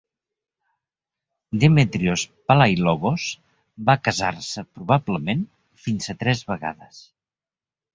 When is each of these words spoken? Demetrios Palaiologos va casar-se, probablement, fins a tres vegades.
Demetrios 1.65 2.23
Palaiologos 2.53 3.29
va 3.93 3.99
casar-se, 4.09 4.67
probablement, 4.79 5.49
fins 5.87 6.13
a 6.17 6.21
tres 6.25 6.47
vegades. 6.55 7.09